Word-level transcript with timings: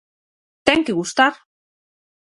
Ten 0.69 0.79
que 0.85 0.97
gustar. 0.99 1.33